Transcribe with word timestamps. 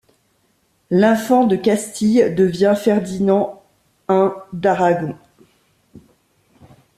L'infant 0.89 1.43
de 1.45 1.55
Castille 1.55 2.33
devient 2.33 2.73
Ferdinand 2.75 3.61
I 4.09 4.29
d'Aragon. 4.51 5.15